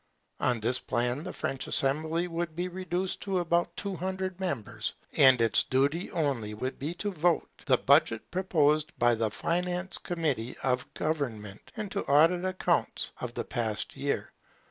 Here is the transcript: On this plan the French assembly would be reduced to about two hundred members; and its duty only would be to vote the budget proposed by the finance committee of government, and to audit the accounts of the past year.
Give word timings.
On 0.39 0.59
this 0.59 0.79
plan 0.79 1.23
the 1.23 1.31
French 1.31 1.67
assembly 1.67 2.27
would 2.27 2.55
be 2.55 2.67
reduced 2.69 3.21
to 3.21 3.37
about 3.37 3.77
two 3.77 3.95
hundred 3.95 4.39
members; 4.39 4.95
and 5.13 5.39
its 5.39 5.61
duty 5.61 6.09
only 6.09 6.55
would 6.55 6.79
be 6.79 6.95
to 6.95 7.11
vote 7.11 7.47
the 7.67 7.77
budget 7.77 8.31
proposed 8.31 8.97
by 8.97 9.13
the 9.13 9.29
finance 9.29 9.99
committee 9.99 10.57
of 10.63 10.91
government, 10.95 11.71
and 11.77 11.91
to 11.91 12.01
audit 12.05 12.41
the 12.41 12.47
accounts 12.49 13.11
of 13.21 13.35
the 13.35 13.45
past 13.45 13.95
year. 13.95 14.33